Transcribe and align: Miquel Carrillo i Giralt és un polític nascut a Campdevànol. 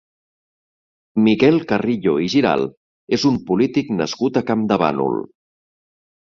Miquel 1.27 1.59
Carrillo 1.71 2.13
i 2.27 2.29
Giralt 2.35 2.73
és 3.19 3.27
un 3.33 3.37
polític 3.51 3.93
nascut 3.99 4.41
a 4.43 4.45
Campdevànol. 4.49 5.21